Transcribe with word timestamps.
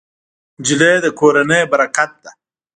نجلۍ 0.61 0.95
د 1.03 1.05
کورنۍ 1.19 1.61
برکت 1.71 2.11
ده. 2.23 2.31